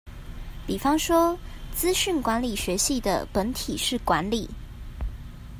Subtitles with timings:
[0.65, 1.37] 比方說
[1.77, 4.49] 「資訊管理學系」的本體是管理